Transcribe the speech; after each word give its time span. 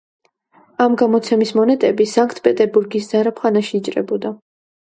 ამ 0.85 0.95
გამოცემის 1.01 1.51
მონეტები 1.59 2.09
სანკტ-პეტერბურგის 2.13 3.13
ზარაფხანაში 3.13 3.79
იჭრებოდა. 3.83 4.37